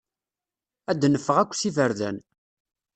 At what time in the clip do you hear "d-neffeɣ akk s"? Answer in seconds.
0.99-1.61